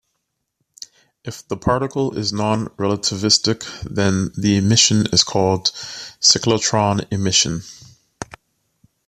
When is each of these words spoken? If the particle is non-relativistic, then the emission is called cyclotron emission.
If 1.23 1.47
the 1.47 1.55
particle 1.55 2.17
is 2.17 2.33
non-relativistic, 2.33 3.81
then 3.83 4.31
the 4.35 4.57
emission 4.57 5.05
is 5.13 5.23
called 5.23 5.65
cyclotron 6.19 7.05
emission. 7.11 7.61